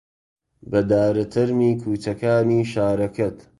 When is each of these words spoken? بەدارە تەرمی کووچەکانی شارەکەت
بەدارە 0.71 1.25
تەرمی 1.33 1.71
کووچەکانی 1.81 2.67
شارەکەت 2.71 3.37